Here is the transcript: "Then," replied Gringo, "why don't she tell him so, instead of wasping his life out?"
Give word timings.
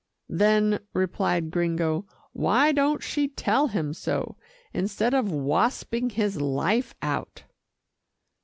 "Then," 0.29 0.79
replied 0.93 1.51
Gringo, 1.51 2.07
"why 2.33 2.71
don't 2.71 3.03
she 3.03 3.27
tell 3.27 3.67
him 3.67 3.93
so, 3.93 4.35
instead 4.73 5.13
of 5.13 5.31
wasping 5.31 6.09
his 6.09 6.41
life 6.41 6.95
out?" 7.03 7.43